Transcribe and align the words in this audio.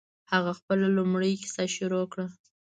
هغه 0.31 0.51
خپله 0.59 0.87
لومړۍ 0.97 1.33
کیسه 1.41 1.65
شروع 1.75 2.05
کړه. 2.11 2.25